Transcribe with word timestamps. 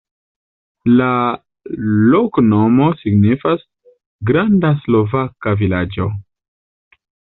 La 0.99 1.09
loknomo 2.13 2.87
signifas: 3.03 3.67
granda-slovaka-vilaĝo. 4.31 6.09